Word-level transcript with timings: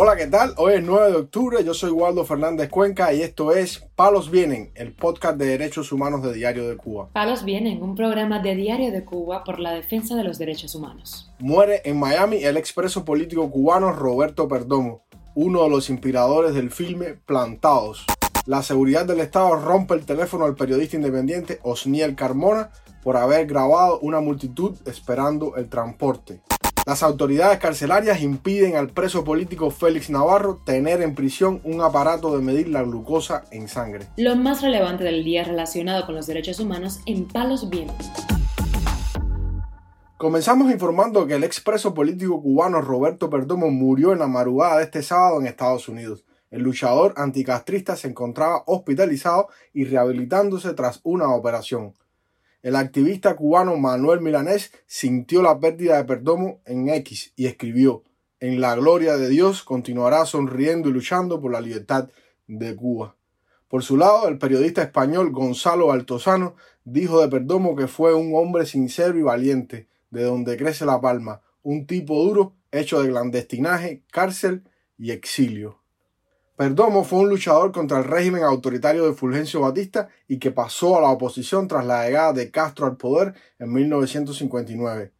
Hola, 0.00 0.14
¿qué 0.14 0.28
tal? 0.28 0.54
Hoy 0.58 0.74
es 0.74 0.84
9 0.84 1.10
de 1.10 1.16
octubre, 1.16 1.64
yo 1.64 1.74
soy 1.74 1.90
Waldo 1.90 2.24
Fernández 2.24 2.68
Cuenca 2.68 3.12
y 3.12 3.20
esto 3.20 3.52
es 3.52 3.84
Palos 3.96 4.30
Vienen, 4.30 4.70
el 4.76 4.92
podcast 4.92 5.36
de 5.36 5.46
derechos 5.46 5.90
humanos 5.90 6.22
de 6.22 6.32
Diario 6.32 6.68
de 6.68 6.76
Cuba. 6.76 7.08
Palos 7.12 7.42
Vienen, 7.42 7.82
un 7.82 7.96
programa 7.96 8.38
de 8.38 8.54
Diario 8.54 8.92
de 8.92 9.04
Cuba 9.04 9.42
por 9.42 9.58
la 9.58 9.72
defensa 9.72 10.14
de 10.14 10.22
los 10.22 10.38
derechos 10.38 10.76
humanos. 10.76 11.32
Muere 11.40 11.82
en 11.84 11.98
Miami 11.98 12.44
el 12.44 12.56
expreso 12.56 13.04
político 13.04 13.50
cubano 13.50 13.90
Roberto 13.90 14.46
Perdomo, 14.46 15.02
uno 15.34 15.64
de 15.64 15.70
los 15.70 15.90
inspiradores 15.90 16.54
del 16.54 16.70
filme 16.70 17.14
Plantados. 17.26 18.06
La 18.46 18.62
seguridad 18.62 19.04
del 19.04 19.18
Estado 19.18 19.56
rompe 19.56 19.94
el 19.94 20.06
teléfono 20.06 20.44
al 20.44 20.54
periodista 20.54 20.94
independiente 20.94 21.58
Osniel 21.64 22.14
Carmona 22.14 22.70
por 23.02 23.16
haber 23.16 23.48
grabado 23.48 23.98
una 23.98 24.20
multitud 24.20 24.76
esperando 24.86 25.56
el 25.56 25.68
transporte. 25.68 26.40
Las 26.88 27.02
autoridades 27.02 27.58
carcelarias 27.58 28.22
impiden 28.22 28.74
al 28.74 28.88
preso 28.88 29.22
político 29.22 29.70
Félix 29.70 30.08
Navarro 30.08 30.62
tener 30.64 31.02
en 31.02 31.14
prisión 31.14 31.60
un 31.64 31.82
aparato 31.82 32.34
de 32.34 32.42
medir 32.42 32.68
la 32.68 32.82
glucosa 32.82 33.44
en 33.50 33.68
sangre. 33.68 34.06
Lo 34.16 34.36
más 34.36 34.62
relevante 34.62 35.04
del 35.04 35.22
día 35.22 35.44
relacionado 35.44 36.06
con 36.06 36.14
los 36.14 36.26
derechos 36.26 36.60
humanos 36.60 37.00
en 37.04 37.28
Palos 37.28 37.68
Vientos. 37.68 38.10
Comenzamos 40.16 40.72
informando 40.72 41.26
que 41.26 41.34
el 41.34 41.44
expreso 41.44 41.92
político 41.92 42.40
cubano 42.40 42.80
Roberto 42.80 43.28
Perdomo 43.28 43.70
murió 43.70 44.14
en 44.14 44.20
la 44.20 44.26
madrugada 44.26 44.78
de 44.78 44.84
este 44.84 45.02
sábado 45.02 45.42
en 45.42 45.46
Estados 45.46 45.90
Unidos. 45.90 46.24
El 46.50 46.62
luchador 46.62 47.12
anticastrista 47.18 47.96
se 47.96 48.08
encontraba 48.08 48.62
hospitalizado 48.64 49.48
y 49.74 49.84
rehabilitándose 49.84 50.72
tras 50.72 51.00
una 51.02 51.28
operación. 51.34 51.92
El 52.60 52.74
activista 52.74 53.36
cubano 53.36 53.76
Manuel 53.76 54.20
Milanés 54.20 54.72
sintió 54.86 55.42
la 55.42 55.60
pérdida 55.60 55.96
de 55.96 56.04
Perdomo 56.04 56.60
en 56.64 56.88
X 56.88 57.32
y 57.36 57.46
escribió, 57.46 58.02
en 58.40 58.60
la 58.60 58.74
gloria 58.74 59.16
de 59.16 59.28
Dios 59.28 59.62
continuará 59.62 60.26
sonriendo 60.26 60.88
y 60.88 60.92
luchando 60.92 61.40
por 61.40 61.52
la 61.52 61.60
libertad 61.60 62.08
de 62.48 62.74
Cuba. 62.74 63.16
Por 63.68 63.84
su 63.84 63.96
lado, 63.96 64.26
el 64.28 64.38
periodista 64.38 64.82
español 64.82 65.30
Gonzalo 65.30 65.92
Altozano 65.92 66.56
dijo 66.84 67.20
de 67.20 67.28
Perdomo 67.28 67.76
que 67.76 67.86
fue 67.86 68.14
un 68.14 68.34
hombre 68.34 68.66
sincero 68.66 69.16
y 69.18 69.22
valiente, 69.22 69.88
de 70.10 70.24
donde 70.24 70.56
crece 70.56 70.84
la 70.84 71.00
palma, 71.00 71.42
un 71.62 71.86
tipo 71.86 72.22
duro 72.24 72.54
hecho 72.72 73.02
de 73.02 73.10
clandestinaje, 73.10 74.02
cárcel 74.10 74.64
y 74.96 75.12
exilio. 75.12 75.80
Perdomo 76.58 77.04
fue 77.04 77.20
un 77.20 77.28
luchador 77.28 77.70
contra 77.70 77.98
el 77.98 78.04
régimen 78.04 78.42
autoritario 78.42 79.06
de 79.06 79.12
Fulgencio 79.12 79.60
Batista 79.60 80.08
y 80.26 80.40
que 80.40 80.50
pasó 80.50 80.98
a 80.98 81.00
la 81.00 81.10
oposición 81.10 81.68
tras 81.68 81.86
la 81.86 82.04
llegada 82.04 82.32
de 82.32 82.50
Castro 82.50 82.86
al 82.86 82.96
poder 82.96 83.34
en 83.60 83.72
1959. 83.72 85.12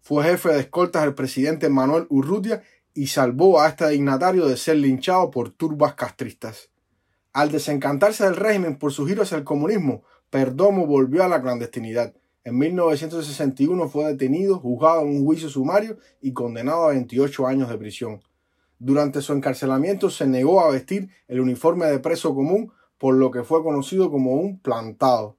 Fue 0.00 0.24
jefe 0.24 0.48
de 0.54 0.60
escoltas 0.60 1.02
del 1.02 1.12
presidente 1.12 1.68
Manuel 1.68 2.06
Urrutia 2.08 2.62
y 2.94 3.08
salvó 3.08 3.60
a 3.60 3.68
este 3.68 3.86
dignatario 3.90 4.46
de 4.46 4.56
ser 4.56 4.76
linchado 4.76 5.30
por 5.30 5.50
turbas 5.50 5.92
castristas. 5.92 6.70
Al 7.34 7.52
desencantarse 7.52 8.24
del 8.24 8.36
régimen 8.36 8.78
por 8.78 8.90
su 8.90 9.06
giro 9.06 9.24
hacia 9.24 9.36
el 9.36 9.44
comunismo, 9.44 10.02
Perdomo 10.30 10.86
volvió 10.86 11.24
a 11.24 11.28
la 11.28 11.42
clandestinidad. 11.42 12.14
En 12.42 12.56
1961 12.56 13.86
fue 13.90 14.06
detenido, 14.06 14.58
juzgado 14.58 15.02
en 15.02 15.08
un 15.08 15.26
juicio 15.26 15.50
sumario 15.50 15.98
y 16.22 16.32
condenado 16.32 16.84
a 16.84 16.92
28 16.92 17.46
años 17.46 17.68
de 17.68 17.76
prisión. 17.76 18.22
Durante 18.78 19.22
su 19.22 19.32
encarcelamiento 19.32 20.10
se 20.10 20.26
negó 20.26 20.60
a 20.60 20.70
vestir 20.70 21.10
el 21.28 21.40
uniforme 21.40 21.86
de 21.86 21.98
preso 21.98 22.34
común, 22.34 22.72
por 22.98 23.14
lo 23.14 23.30
que 23.30 23.42
fue 23.42 23.62
conocido 23.62 24.10
como 24.10 24.32
un 24.34 24.58
plantado. 24.60 25.36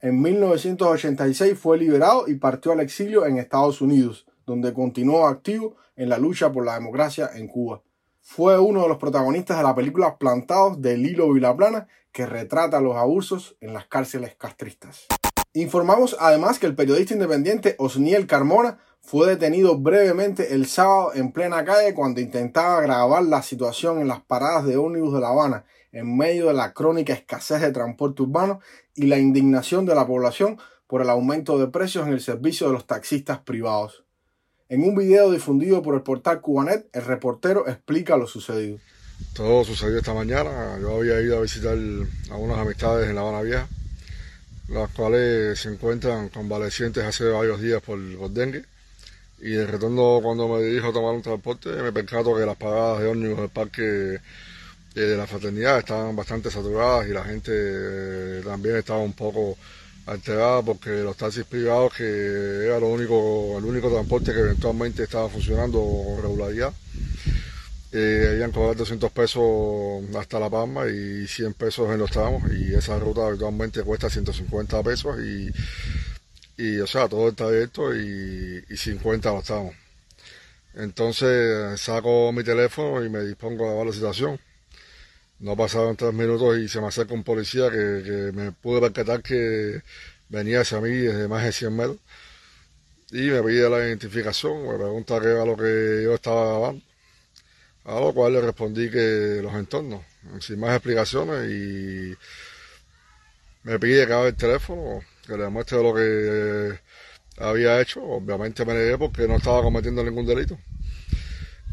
En 0.00 0.20
1986 0.20 1.58
fue 1.58 1.78
liberado 1.78 2.28
y 2.28 2.34
partió 2.34 2.72
al 2.72 2.80
exilio 2.80 3.26
en 3.26 3.36
Estados 3.36 3.80
Unidos, 3.80 4.26
donde 4.46 4.72
continuó 4.72 5.26
activo 5.26 5.76
en 5.96 6.08
la 6.08 6.18
lucha 6.18 6.52
por 6.52 6.64
la 6.64 6.74
democracia 6.74 7.30
en 7.34 7.48
Cuba. 7.48 7.82
Fue 8.20 8.58
uno 8.58 8.82
de 8.82 8.88
los 8.88 8.98
protagonistas 8.98 9.58
de 9.58 9.64
la 9.64 9.74
película 9.74 10.16
Plantados 10.18 10.80
de 10.80 10.96
Lilo 10.96 11.32
Vilaplana, 11.32 11.88
que 12.12 12.26
retrata 12.26 12.80
los 12.80 12.96
abusos 12.96 13.56
en 13.60 13.72
las 13.72 13.86
cárceles 13.86 14.36
castristas. 14.36 15.06
Informamos 15.54 16.16
además 16.18 16.58
que 16.58 16.66
el 16.66 16.74
periodista 16.74 17.14
independiente 17.14 17.74
Osniel 17.78 18.26
Carmona 18.26 18.78
fue 19.02 19.28
detenido 19.28 19.76
brevemente 19.78 20.54
el 20.54 20.66
sábado 20.66 21.12
en 21.14 21.32
plena 21.32 21.64
calle 21.64 21.92
cuando 21.92 22.20
intentaba 22.20 22.80
grabar 22.80 23.24
la 23.24 23.42
situación 23.42 24.00
en 24.00 24.08
las 24.08 24.22
paradas 24.22 24.64
de 24.64 24.76
ómnibus 24.76 25.12
de 25.12 25.20
La 25.20 25.28
Habana 25.28 25.64
en 25.90 26.16
medio 26.16 26.46
de 26.46 26.54
la 26.54 26.72
crónica 26.72 27.12
escasez 27.12 27.60
de 27.60 27.72
transporte 27.72 28.22
urbano 28.22 28.60
y 28.94 29.06
la 29.06 29.18
indignación 29.18 29.84
de 29.84 29.94
la 29.94 30.06
población 30.06 30.58
por 30.86 31.02
el 31.02 31.10
aumento 31.10 31.58
de 31.58 31.66
precios 31.66 32.06
en 32.06 32.14
el 32.14 32.20
servicio 32.20 32.68
de 32.68 32.72
los 32.72 32.86
taxistas 32.86 33.40
privados. 33.40 34.04
En 34.68 34.82
un 34.84 34.96
video 34.96 35.30
difundido 35.30 35.82
por 35.82 35.94
el 35.94 36.02
portal 36.02 36.40
Cubanet, 36.40 36.88
el 36.94 37.04
reportero 37.04 37.68
explica 37.68 38.16
lo 38.16 38.26
sucedido. 38.26 38.78
Todo 39.34 39.64
sucedió 39.64 39.98
esta 39.98 40.14
mañana. 40.14 40.78
Yo 40.80 40.96
había 40.96 41.20
ido 41.20 41.36
a 41.36 41.42
visitar 41.42 41.76
a 42.30 42.36
unas 42.36 42.58
amistades 42.58 43.10
en 43.10 43.14
La 43.14 43.20
Habana 43.20 43.42
Vieja, 43.42 43.68
las 44.68 44.90
cuales 44.92 45.60
se 45.60 45.68
encuentran 45.68 46.30
convalecientes 46.30 47.04
hace 47.04 47.28
varios 47.28 47.60
días 47.60 47.82
por, 47.82 47.98
por 48.16 48.30
dengue 48.30 48.64
y 49.42 49.50
de 49.50 49.66
retorno 49.66 50.20
cuando 50.22 50.48
me 50.48 50.62
dirijo 50.62 50.88
a 50.88 50.92
tomar 50.92 51.14
un 51.14 51.22
transporte 51.22 51.68
me 51.70 51.90
percato 51.92 52.34
que 52.34 52.46
las 52.46 52.56
paradas 52.56 53.00
de 53.00 53.08
ómnibus 53.08 53.40
del 53.40 53.48
parque 53.48 54.14
eh, 54.14 54.20
de 55.00 55.16
la 55.16 55.26
fraternidad 55.26 55.78
estaban 55.80 56.14
bastante 56.14 56.48
saturadas 56.48 57.08
y 57.08 57.12
la 57.12 57.24
gente 57.24 57.50
eh, 57.52 58.42
también 58.44 58.76
estaba 58.76 59.00
un 59.00 59.14
poco 59.14 59.58
alterada 60.06 60.62
porque 60.62 60.90
los 61.02 61.16
taxis 61.16 61.44
privados 61.44 61.92
que 61.92 62.66
era 62.66 62.78
lo 62.78 62.88
único 62.88 63.58
el 63.58 63.64
único 63.64 63.90
transporte 63.90 64.32
que 64.32 64.40
eventualmente 64.40 65.02
estaba 65.02 65.28
funcionando 65.28 65.80
con 65.80 66.22
regularidad 66.22 66.72
eh, 67.90 68.28
habían 68.30 68.52
cobrado 68.52 68.74
200 68.74 69.10
pesos 69.10 69.44
hasta 70.16 70.38
La 70.38 70.48
Palma 70.48 70.86
y 70.86 71.26
100 71.26 71.54
pesos 71.54 71.90
en 71.90 71.98
los 71.98 72.10
tramos 72.12 72.42
y 72.52 72.74
esa 72.74 72.96
ruta 72.98 73.26
habitualmente 73.26 73.82
cuesta 73.82 74.08
150 74.08 74.82
pesos 74.84 75.18
y 75.20 75.50
y 76.56 76.78
o 76.80 76.86
sea, 76.86 77.08
todo 77.08 77.28
está 77.30 77.44
abierto 77.44 77.94
y, 77.94 78.64
y 78.68 78.76
50 78.76 79.38
estamos. 79.38 79.74
Entonces 80.74 81.80
saco 81.80 82.32
mi 82.32 82.42
teléfono 82.44 83.04
y 83.04 83.10
me 83.10 83.20
dispongo 83.22 83.64
a 83.64 83.68
grabar 83.68 83.86
la 83.86 83.92
situación. 83.92 84.40
No 85.40 85.56
pasaron 85.56 85.96
tres 85.96 86.14
minutos 86.14 86.58
y 86.58 86.68
se 86.68 86.80
me 86.80 86.86
acerca 86.86 87.14
un 87.14 87.24
policía 87.24 87.70
que, 87.70 88.30
me 88.32 88.52
pude 88.52 88.80
percatar 88.80 89.22
que 89.22 89.82
venía 90.28 90.60
hacia 90.60 90.80
mí 90.80 90.90
desde 90.90 91.28
más 91.28 91.44
de 91.44 91.52
100 91.52 91.76
metros. 91.76 91.98
Y 93.10 93.22
me 93.30 93.42
pide 93.42 93.68
la 93.68 93.78
identificación, 93.80 94.66
me 94.68 94.74
pregunta 94.76 95.20
qué 95.20 95.26
era 95.28 95.44
lo 95.44 95.56
que 95.56 96.02
yo 96.04 96.14
estaba 96.14 96.46
grabando. 96.46 96.82
A 97.84 98.00
lo 98.00 98.14
cual 98.14 98.34
le 98.34 98.40
respondí 98.40 98.90
que 98.90 99.40
los 99.42 99.54
entornos, 99.54 100.04
sin 100.40 100.60
más 100.60 100.76
explicaciones, 100.76 101.50
y 101.50 102.16
me 103.64 103.78
pide 103.80 104.06
que 104.06 104.12
haga 104.12 104.28
el 104.28 104.36
teléfono, 104.36 105.02
que 105.26 105.36
le 105.36 105.48
muestre 105.48 105.82
lo 105.82 105.94
que 105.94 106.02
eh, 106.02 106.78
había 107.38 107.80
hecho. 107.80 108.02
Obviamente 108.02 108.64
me 108.64 108.74
negué 108.74 108.98
porque 108.98 109.26
no 109.26 109.36
estaba 109.36 109.62
cometiendo 109.62 110.04
ningún 110.04 110.26
delito. 110.26 110.58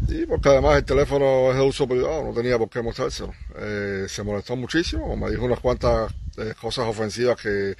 Y 0.07 0.25
porque 0.25 0.49
además 0.49 0.77
el 0.77 0.85
teléfono 0.85 1.51
es 1.51 1.57
de 1.57 1.61
uso 1.63 1.87
privado, 1.87 2.23
no 2.23 2.33
tenía 2.33 2.57
por 2.57 2.69
qué 2.69 2.81
mostrárselo. 2.81 3.33
Eh, 3.57 4.05
se 4.07 4.23
molestó 4.23 4.55
muchísimo, 4.55 5.15
me 5.15 5.29
dijo 5.29 5.45
unas 5.45 5.59
cuantas 5.59 6.11
eh, 6.37 6.53
cosas 6.59 6.87
ofensivas 6.87 7.39
que 7.41 7.75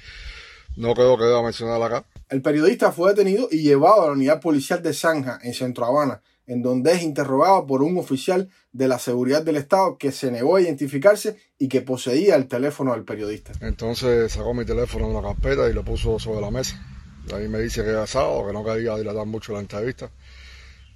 no 0.80 0.94
creo 0.94 1.18
que 1.18 1.24
deba 1.24 1.42
mencionar 1.42 1.82
acá. 1.82 2.06
El 2.30 2.40
periodista 2.40 2.90
fue 2.90 3.10
detenido 3.10 3.48
y 3.50 3.58
llevado 3.58 4.02
a 4.02 4.06
la 4.06 4.12
unidad 4.12 4.40
policial 4.40 4.82
de 4.82 4.94
Zanja, 4.94 5.38
en 5.42 5.52
Centro 5.52 5.84
Habana, 5.84 6.22
en 6.46 6.62
donde 6.62 6.92
es 6.92 7.02
interrogado 7.02 7.66
por 7.66 7.82
un 7.82 7.98
oficial 7.98 8.48
de 8.72 8.88
la 8.88 8.98
seguridad 8.98 9.42
del 9.42 9.56
Estado 9.56 9.98
que 9.98 10.10
se 10.10 10.30
negó 10.30 10.56
a 10.56 10.62
identificarse 10.62 11.36
y 11.58 11.68
que 11.68 11.82
poseía 11.82 12.34
el 12.34 12.48
teléfono 12.48 12.92
del 12.92 13.04
periodista. 13.04 13.52
Entonces 13.60 14.32
sacó 14.32 14.54
mi 14.54 14.64
teléfono 14.64 15.06
en 15.08 15.14
la 15.14 15.22
carpeta 15.22 15.68
y 15.68 15.74
lo 15.74 15.84
puso 15.84 16.18
sobre 16.18 16.40
la 16.40 16.50
mesa. 16.50 16.82
Ahí 17.34 17.46
me 17.46 17.60
dice 17.60 17.84
que 17.84 17.90
era 17.90 18.06
sábado, 18.06 18.46
que 18.46 18.52
no 18.54 18.64
quería 18.64 18.96
dilatar 18.96 19.26
mucho 19.26 19.52
la 19.52 19.60
entrevista, 19.60 20.10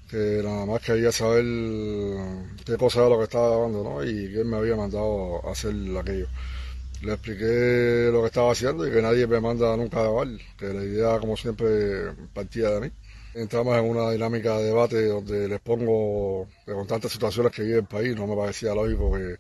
que 0.08 0.40
nada 0.42 0.64
más 0.64 0.80
quería 0.80 1.12
saber 1.12 1.44
qué 2.64 2.76
cosa 2.78 3.00
era 3.00 3.10
lo 3.10 3.18
que 3.18 3.24
estaba 3.24 3.50
grabando, 3.50 3.84
¿no? 3.84 4.02
Y 4.02 4.32
que 4.32 4.40
él 4.40 4.46
me 4.46 4.56
había 4.56 4.76
mandado 4.76 5.46
a 5.46 5.52
hacer 5.52 5.74
aquello. 6.00 6.28
Le 7.04 7.12
expliqué 7.12 8.08
lo 8.10 8.22
que 8.22 8.26
estaba 8.26 8.50
haciendo 8.52 8.86
y 8.86 8.90
que 8.90 9.02
nadie 9.02 9.26
me 9.26 9.40
manda 9.40 9.76
nunca 9.76 10.00
a 10.00 10.02
grabar, 10.02 10.28
que 10.56 10.66
la 10.66 10.84
idea, 10.84 11.18
como 11.20 11.36
siempre, 11.36 12.12
partía 12.32 12.70
de 12.70 12.80
mí 12.80 12.92
entramos 13.34 13.76
en 13.76 13.84
una 13.84 14.10
dinámica 14.10 14.56
de 14.58 14.64
debate 14.64 15.06
donde 15.08 15.48
les 15.48 15.60
pongo 15.60 16.48
con 16.64 16.86
tantas 16.86 17.12
situaciones 17.12 17.52
que 17.52 17.62
vive 17.62 17.78
el 17.78 17.86
país, 17.86 18.16
no 18.16 18.26
me 18.26 18.36
parecía 18.36 18.74
lógico 18.74 19.12
que, 19.12 19.36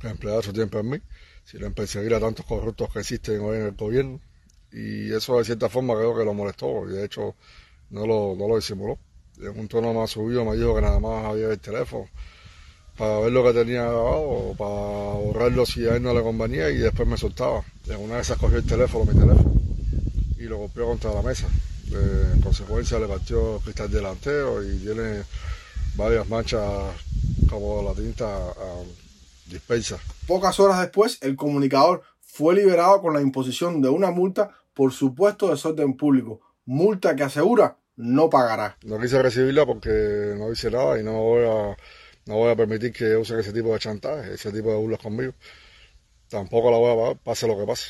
que 0.00 0.08
empleara 0.08 0.42
su 0.42 0.52
tiempo 0.52 0.78
en 0.78 0.90
mí, 0.90 0.98
sino 1.44 1.66
en 1.66 1.74
perseguir 1.74 2.14
a 2.14 2.20
tantos 2.20 2.46
corruptos 2.46 2.92
que 2.92 3.00
existen 3.00 3.40
hoy 3.40 3.58
en 3.58 3.66
el 3.66 3.72
gobierno. 3.72 4.20
Y 4.72 5.12
eso 5.12 5.38
de 5.38 5.44
cierta 5.44 5.68
forma 5.68 5.94
creo 5.94 6.16
que 6.16 6.24
lo 6.24 6.34
molestó, 6.34 6.88
y 6.88 6.94
de 6.94 7.04
hecho 7.04 7.36
no 7.90 8.06
lo, 8.06 8.34
no 8.36 8.48
lo 8.48 8.56
disimuló. 8.56 8.98
En 9.38 9.58
un 9.58 9.68
tono 9.68 9.92
más 9.92 10.10
subido 10.10 10.44
me 10.44 10.56
dijo 10.56 10.74
que 10.74 10.80
nada 10.80 10.98
más 10.98 11.24
había 11.26 11.48
el 11.48 11.60
teléfono 11.60 12.08
para 12.96 13.20
ver 13.20 13.32
lo 13.32 13.42
que 13.44 13.52
tenía 13.52 13.82
grabado, 13.82 14.54
para 14.56 14.70
borrarlo 14.70 15.66
si 15.66 15.86
a 15.86 15.96
él 15.96 16.02
no 16.02 16.14
le 16.14 16.22
convenía 16.22 16.70
y 16.70 16.78
después 16.78 17.08
me 17.08 17.16
soltaba. 17.16 17.62
En 17.88 18.00
una 18.00 18.16
de 18.16 18.22
esas 18.22 18.38
cogió 18.38 18.58
el 18.58 18.66
teléfono, 18.66 19.12
mi 19.12 19.18
teléfono, 19.18 19.54
y 20.38 20.44
lo 20.44 20.58
golpeó 20.58 20.86
contra 20.86 21.12
la 21.12 21.22
mesa 21.22 21.48
en 21.92 22.40
consecuencia 22.40 22.98
le 22.98 23.06
partió 23.06 23.56
el 23.56 23.62
cristal 23.62 23.90
delantero 23.90 24.62
y 24.62 24.78
tiene 24.78 25.22
varias 25.96 26.28
manchas 26.28 26.62
como 27.48 27.82
la 27.82 27.92
tinta 27.94 28.38
dispersa. 29.46 29.98
Pocas 30.26 30.58
horas 30.60 30.80
después, 30.80 31.18
el 31.22 31.36
comunicador 31.36 32.02
fue 32.20 32.54
liberado 32.54 33.00
con 33.00 33.14
la 33.14 33.20
imposición 33.20 33.80
de 33.80 33.88
una 33.88 34.10
multa 34.10 34.50
por 34.72 34.92
supuesto 34.92 35.50
desorden 35.50 35.96
público, 35.96 36.40
multa 36.64 37.14
que 37.14 37.22
asegura 37.22 37.78
no 37.96 38.28
pagará. 38.28 38.76
No 38.84 38.98
quise 38.98 39.22
recibirla 39.22 39.64
porque 39.64 40.34
no 40.36 40.50
hice 40.50 40.68
nada 40.70 40.98
y 40.98 41.04
no 41.04 41.12
voy 41.12 41.44
a, 41.46 41.76
no 42.26 42.36
voy 42.36 42.50
a 42.50 42.56
permitir 42.56 42.92
que 42.92 43.16
usen 43.16 43.38
ese 43.40 43.52
tipo 43.52 43.72
de 43.72 43.78
chantaje, 43.78 44.34
ese 44.34 44.50
tipo 44.52 44.70
de 44.70 44.76
burlas 44.76 45.00
conmigo. 45.00 45.32
Tampoco 46.28 46.70
la 46.70 46.78
voy 46.78 46.92
a 46.92 46.96
pagar, 46.96 47.18
pase 47.22 47.46
lo 47.46 47.58
que 47.58 47.66
pase. 47.66 47.88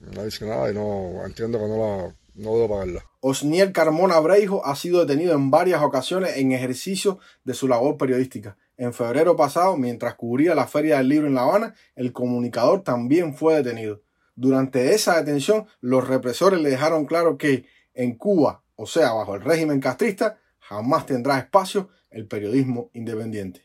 No 0.00 0.24
dice 0.24 0.46
nada 0.46 0.70
y 0.70 0.74
no 0.74 1.24
entiendo 1.24 1.58
que 1.58 1.66
no 1.66 1.76
la 1.76 2.14
no 2.34 2.54
debo 2.54 2.68
pagarla. 2.68 3.04
Osniel 3.20 3.72
Carmona 3.72 4.18
Breijo 4.18 4.64
ha 4.66 4.76
sido 4.76 5.04
detenido 5.04 5.34
en 5.34 5.50
varias 5.50 5.82
ocasiones 5.82 6.36
en 6.36 6.52
ejercicio 6.52 7.18
de 7.44 7.54
su 7.54 7.68
labor 7.68 7.96
periodística. 7.96 8.56
En 8.76 8.92
febrero 8.92 9.36
pasado, 9.36 9.76
mientras 9.76 10.14
cubría 10.16 10.54
la 10.54 10.66
Feria 10.66 10.98
del 10.98 11.08
Libro 11.08 11.28
en 11.28 11.34
La 11.34 11.42
Habana, 11.42 11.74
el 11.94 12.12
comunicador 12.12 12.82
también 12.82 13.34
fue 13.34 13.54
detenido. 13.54 14.02
Durante 14.34 14.94
esa 14.94 15.16
detención, 15.16 15.66
los 15.80 16.08
represores 16.08 16.60
le 16.60 16.70
dejaron 16.70 17.06
claro 17.06 17.38
que 17.38 17.66
en 17.94 18.16
Cuba, 18.16 18.64
o 18.74 18.86
sea, 18.86 19.12
bajo 19.12 19.36
el 19.36 19.42
régimen 19.42 19.80
castrista, 19.80 20.38
jamás 20.58 21.06
tendrá 21.06 21.38
espacio 21.38 21.88
el 22.10 22.26
periodismo 22.26 22.90
independiente. 22.94 23.62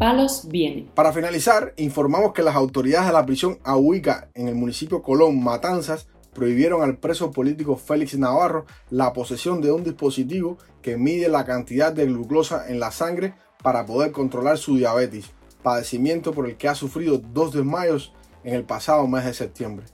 Palos 0.00 0.48
vienen. 0.48 0.86
Para 0.94 1.12
finalizar, 1.12 1.74
informamos 1.76 2.32
que 2.32 2.42
las 2.42 2.56
autoridades 2.56 3.08
de 3.08 3.12
la 3.12 3.26
prisión 3.26 3.58
Ahuica 3.64 4.30
en 4.32 4.48
el 4.48 4.54
municipio 4.54 5.02
Colón, 5.02 5.44
Matanzas, 5.44 6.08
prohibieron 6.32 6.80
al 6.80 6.96
preso 6.96 7.30
político 7.30 7.76
Félix 7.76 8.16
Navarro 8.16 8.64
la 8.88 9.12
posesión 9.12 9.60
de 9.60 9.70
un 9.72 9.84
dispositivo 9.84 10.56
que 10.80 10.96
mide 10.96 11.28
la 11.28 11.44
cantidad 11.44 11.92
de 11.92 12.06
glucosa 12.06 12.70
en 12.70 12.80
la 12.80 12.92
sangre 12.92 13.34
para 13.62 13.84
poder 13.84 14.10
controlar 14.10 14.56
su 14.56 14.78
diabetes, 14.78 15.32
padecimiento 15.62 16.32
por 16.32 16.48
el 16.48 16.56
que 16.56 16.68
ha 16.68 16.74
sufrido 16.74 17.18
dos 17.18 17.52
desmayos 17.52 18.14
en 18.42 18.54
el 18.54 18.64
pasado 18.64 19.06
mes 19.06 19.26
de 19.26 19.34
septiembre. 19.34 19.84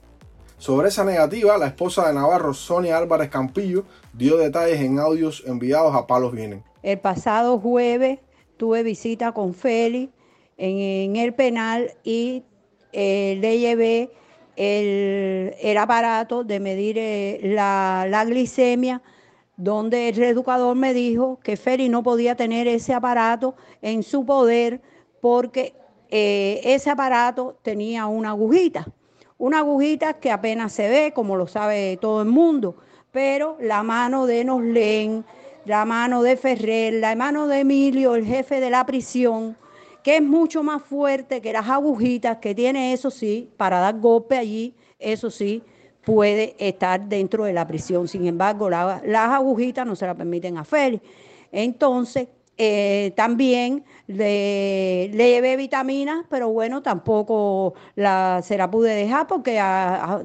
Sobre 0.57 0.87
esa 0.87 1.03
negativa, 1.03 1.57
la 1.57 1.67
esposa 1.67 2.07
de 2.07 2.13
Navarro, 2.13 2.53
Sonia 2.53 2.97
Álvarez 2.97 3.29
Campillo, 3.29 3.83
dio 4.13 4.37
detalles 4.37 4.79
en 4.79 4.99
audios 4.99 5.43
enviados 5.45 5.93
a 5.93 6.07
Palos 6.07 6.31
Vienen. 6.31 6.63
El 6.81 6.97
pasado 6.97 7.59
jueves 7.59 8.19
tuve 8.57 8.83
visita 8.83 9.31
con 9.31 9.53
Félix 9.53 10.11
en, 10.57 11.15
el 11.15 11.33
penal 11.33 11.91
y 12.03 12.43
eh, 12.91 13.37
le 13.39 13.59
llevé 13.59 14.11
el, 14.55 15.77
aparato 15.77 16.43
de 16.43 16.59
medir 16.59 16.97
eh, 16.97 17.39
la, 17.43 18.25
glicemia, 18.25 19.01
donde 19.55 20.09
el 20.09 20.15
reeducador 20.15 20.75
me 20.75 20.93
dijo 20.93 21.39
que 21.43 21.57
Félix 21.57 21.89
no 21.89 22.03
podía 22.03 22.35
tener 22.35 22.67
ese 22.67 22.93
aparato 22.93 23.55
en 23.81 24.03
su 24.03 24.25
poder 24.25 24.81
porque 25.21 25.73
eh, 26.09 26.61
ese 26.63 26.89
aparato 26.89 27.57
tenía 27.61 28.07
una 28.07 28.29
agujita, 28.29 28.87
una 29.37 29.59
agujita 29.59 30.13
que 30.13 30.31
apenas 30.31 30.73
se 30.73 30.89
ve, 30.89 31.13
como 31.13 31.35
lo 31.35 31.47
sabe 31.47 31.97
todo 32.01 32.21
el 32.21 32.27
mundo, 32.27 32.77
pero 33.11 33.57
la 33.59 33.83
mano 33.83 34.25
de 34.25 34.43
Noslen, 34.43 35.25
la 35.67 35.83
mano 35.83 36.23
de 36.23 36.37
Ferrer, 36.37 36.93
la 36.93 37.15
mano 37.15 37.47
de 37.47 37.59
Emilio, 37.59 38.15
el 38.15 38.25
jefe 38.25 38.61
de 38.61 38.69
la 38.69 38.85
prisión, 38.85 39.57
que 40.01 40.17
es 40.17 40.23
mucho 40.23 40.63
más 40.63 40.81
fuerte 40.81 41.41
que 41.41 41.51
las 41.51 41.67
agujitas 41.67 42.37
que 42.37 42.55
tiene, 42.55 42.93
eso 42.93 43.11
sí, 43.11 43.49
para 43.57 43.79
dar 43.79 43.99
golpe 43.99 44.37
allí, 44.37 44.73
eso 44.97 45.29
sí, 45.29 45.61
puede 46.05 46.55
estar 46.57 47.09
dentro 47.09 47.43
de 47.43 47.51
la 47.51 47.67
prisión. 47.67 48.07
Sin 48.07 48.25
embargo, 48.25 48.69
las 48.69 49.29
agujitas 49.29 49.85
no 49.85 49.95
se 49.97 50.05
la 50.05 50.15
permiten 50.15 50.57
a 50.57 50.63
Félix. 50.63 51.03
Entonces, 51.51 52.29
eh, 52.57 53.13
también 53.15 53.85
le, 54.07 55.09
llevé 55.09 55.57
vitaminas, 55.57 56.25
pero 56.29 56.49
bueno, 56.49 56.81
tampoco 56.81 57.75
la, 57.95 58.41
se 58.43 58.57
la 58.57 58.71
pude 58.71 58.95
dejar 58.95 59.27
porque 59.27 59.61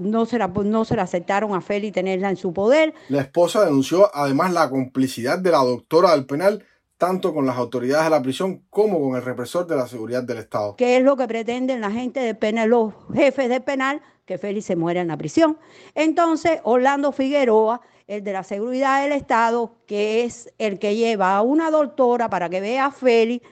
no, 0.00 0.24
se 0.26 0.38
la, 0.38 0.48
no 0.48 0.84
se 0.84 0.96
la 0.96 1.02
aceptaron 1.02 1.54
a 1.54 1.60
Feli 1.60 1.92
tenerla 1.92 2.30
en 2.30 2.36
su 2.36 2.52
poder. 2.52 2.94
La 3.08 3.22
esposa 3.22 3.64
denunció 3.64 4.10
además 4.14 4.52
la 4.52 4.70
complicidad 4.70 5.38
de 5.38 5.50
la 5.50 5.58
doctora 5.58 6.12
del 6.12 6.26
penal 6.26 6.64
tanto 7.02 7.34
con 7.34 7.44
las 7.46 7.56
autoridades 7.56 8.04
de 8.04 8.10
la 8.10 8.22
prisión 8.22 8.62
como 8.70 9.00
con 9.00 9.16
el 9.16 9.22
represor 9.22 9.66
de 9.66 9.74
la 9.74 9.88
seguridad 9.88 10.22
del 10.22 10.38
Estado. 10.38 10.76
¿Qué 10.76 10.98
es 10.98 11.02
lo 11.02 11.16
que 11.16 11.26
pretenden 11.26 11.80
la 11.80 11.90
gente 11.90 12.20
del 12.20 12.36
penal, 12.36 12.68
los 12.68 12.94
jefes 13.12 13.48
del 13.48 13.60
penal? 13.60 14.00
Que 14.24 14.38
Félix 14.38 14.66
se 14.66 14.76
muera 14.76 15.00
en 15.00 15.08
la 15.08 15.16
prisión. 15.16 15.58
Entonces, 15.96 16.60
Orlando 16.62 17.10
Figueroa 17.10 17.80
el 18.16 18.24
de 18.24 18.32
la 18.32 18.42
seguridad 18.42 19.02
del 19.02 19.12
Estado, 19.12 19.74
que 19.86 20.24
es 20.24 20.52
el 20.58 20.78
que 20.78 20.96
lleva 20.96 21.36
a 21.36 21.42
una 21.42 21.70
doctora 21.70 22.28
para 22.28 22.50
que 22.50 22.60
vea 22.60 22.86
a 22.86 22.90
Félix. 22.90 23.46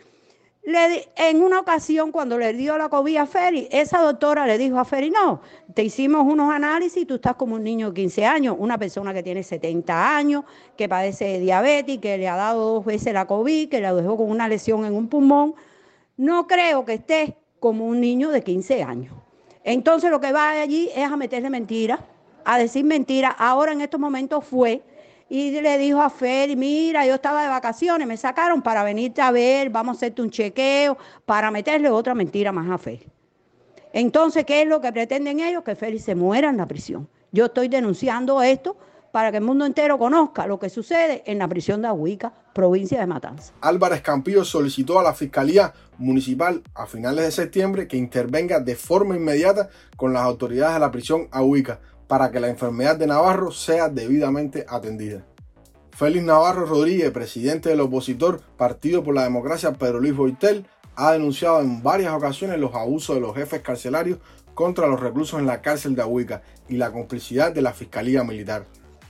Le, 0.62 1.09
en 1.17 1.43
una 1.43 1.61
ocasión, 1.61 2.12
cuando 2.12 2.37
le 2.37 2.53
dio 2.53 2.77
la 2.77 2.91
COVID 2.91 3.17
a 3.17 3.27
Félix, 3.27 3.69
esa 3.73 4.03
doctora 4.03 4.47
le 4.47 4.59
dijo 4.59 4.79
a 4.79 4.85
Félix, 4.85 5.15
no, 5.15 5.41
te 5.75 5.83
hicimos 5.83 6.27
unos 6.31 6.53
análisis, 6.53 7.07
tú 7.07 7.15
estás 7.15 7.37
como 7.37 7.55
un 7.55 7.65
niño 7.65 7.89
de 7.89 7.95
15 7.95 8.27
años, 8.27 8.57
una 8.59 8.77
persona 8.77 9.15
que 9.15 9.23
tiene 9.23 9.43
70 9.43 10.17
años, 10.17 10.45
que 10.77 10.87
padece 10.87 11.25
de 11.25 11.41
diabetes, 11.41 11.99
que 11.99 12.19
le 12.19 12.29
ha 12.29 12.37
dado 12.37 12.75
dos 12.75 12.85
veces 12.85 13.15
la 13.15 13.27
COVID, 13.27 13.71
que 13.71 13.81
la 13.81 13.95
dejó 13.95 14.19
con 14.19 14.31
una 14.31 14.47
lesión 14.47 14.85
en 14.85 14.95
un 14.95 15.09
pulmón. 15.09 15.55
No 16.19 16.47
creo 16.47 16.85
que 16.85 16.95
esté 16.95 17.39
como 17.59 17.87
un 17.87 17.99
niño 17.99 18.29
de 18.29 18.43
15 18.43 18.83
años. 18.83 19.15
Entonces 19.65 20.11
lo 20.11 20.21
que 20.21 20.33
va 20.33 20.51
allí 20.51 20.91
es 20.95 21.11
a 21.11 21.17
meterle 21.17 21.49
mentiras 21.49 22.01
a 22.45 22.59
decir 22.59 22.85
mentira, 22.85 23.31
ahora 23.31 23.73
en 23.73 23.81
estos 23.81 24.01
momentos 24.01 24.45
fue 24.45 24.83
y 25.29 25.53
le 25.61 25.79
dijo 25.79 26.03
a 26.03 26.11
Feli, 26.11 26.57
mira, 26.57 27.07
yo 27.07 27.15
estaba 27.15 27.43
de 27.43 27.49
vacaciones, 27.49 28.07
me 28.07 28.17
sacaron 28.17 28.63
para 28.63 28.83
venirte 28.83 29.23
a 29.23 29.31
ver, 29.31 29.71
vamos 29.71 29.95
a 29.95 29.97
hacerte 29.99 30.23
un 30.23 30.31
chequeo, 30.31 30.99
para 31.25 31.53
meterle 31.53 31.89
otra 31.89 32.15
mentira 32.15 32.51
más 32.51 32.69
a 32.69 32.79
Feli. 32.79 33.07
Entonces, 33.93 34.45
¿qué 34.45 34.63
es 34.63 34.69
lo 34.69 34.81
que 34.81 34.93
pretenden 34.93 35.39
ellos? 35.39 35.63
Que 35.63 35.77
Feli 35.77 36.01
se 36.01 36.17
muera 36.17 36.51
en 36.51 36.57
la 36.57 36.67
prisión. 36.67 37.09
Yo 37.31 37.47
estoy 37.47 37.69
denunciando 37.69 38.43
esto 38.43 38.77
para 39.13 39.31
que 39.31 39.39
el 39.39 39.45
mundo 39.45 39.65
entero 39.65 39.99
conozca 39.99 40.47
lo 40.47 40.59
que 40.59 40.69
sucede 40.69 41.23
en 41.27 41.39
la 41.39 41.49
prisión 41.49 41.83
de 41.83 41.89
Ahuica, 41.89 42.33
provincia 42.53 42.99
de 42.99 43.07
Matanzas. 43.07 43.53
Álvarez 43.61 44.03
Campillo 44.03 44.45
solicitó 44.45 44.99
a 44.99 45.03
la 45.03 45.15
Fiscalía 45.15 45.73
Municipal 45.99 46.63
a 46.75 46.87
finales 46.87 47.25
de 47.25 47.31
septiembre 47.31 47.87
que 47.87 47.97
intervenga 47.97 48.61
de 48.61 48.75
forma 48.75 49.17
inmediata 49.17 49.69
con 49.97 50.13
las 50.13 50.23
autoridades 50.23 50.75
de 50.75 50.81
la 50.81 50.91
prisión 50.91 51.29
Ahuica 51.31 51.81
para 52.10 52.32
que 52.32 52.40
la 52.40 52.48
enfermedad 52.48 52.96
de 52.96 53.06
Navarro 53.06 53.52
sea 53.52 53.88
debidamente 53.88 54.67
atendida. 54.69 55.24
Félix 55.93 56.24
Navarro 56.24 56.67
Rodríguez, 56.67 57.12
presidente 57.12 57.69
del 57.69 57.82
opositor 57.82 58.40
Partido 58.56 59.05
por 59.05 59.14
la 59.14 59.22
Democracia 59.22 59.74
Pedro 59.74 60.00
Luis 60.00 60.17
Boitel, 60.17 60.67
ha 60.96 61.12
denunciado 61.12 61.60
en 61.60 61.84
varias 61.84 62.12
ocasiones 62.12 62.58
los 62.58 62.74
abusos 62.74 63.14
de 63.14 63.20
los 63.20 63.36
jefes 63.36 63.62
carcelarios 63.62 64.19
contra 64.55 64.88
los 64.88 64.98
reclusos 64.98 65.38
en 65.38 65.46
la 65.46 65.62
cárcel 65.62 65.94
de 65.94 66.02
Ahuica 66.02 66.43
y 66.69 66.79
la 66.79 66.90
complicidad 66.90 67.52
de 67.52 67.62
la 67.62 67.72
Fiscalía 67.72 68.24
Militar. 68.24 68.64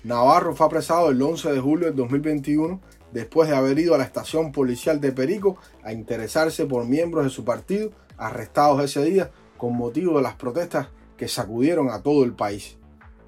Navarro 0.05 0.55
fue 0.55 0.67
apresado 0.67 1.09
el 1.09 1.23
11 1.23 1.53
de 1.53 1.61
julio 1.61 1.87
de 1.87 1.97
2021 1.97 2.83
después 3.13 3.49
de 3.49 3.57
haber 3.57 3.79
ido 3.79 3.95
a 3.95 3.99
la 3.99 4.05
estación 4.05 4.53
policial 4.53 5.01
de 5.01 5.13
Perico 5.13 5.57
a 5.83 5.95
interesarse 5.95 6.67
por 6.67 6.85
miembros 6.85 7.25
de 7.25 7.31
su 7.31 7.47
partido 7.47 7.93
arrestados 8.19 8.85
ese 8.85 9.03
día 9.03 9.31
con 9.57 9.75
motivo 9.75 10.19
de 10.19 10.23
las 10.23 10.35
protestas 10.35 10.89
que 11.17 11.29
sacudieron 11.29 11.89
a 11.89 12.03
todo 12.03 12.25
el 12.25 12.35
país 12.35 12.77